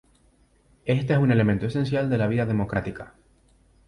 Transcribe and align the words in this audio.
Éste 0.85 1.13
es 1.13 1.19
un 1.19 1.31
elemento 1.31 1.67
esencial 1.67 2.09
de 2.09 2.17
la 2.17 2.25
vida 2.25 2.47
democrática. 2.47 3.13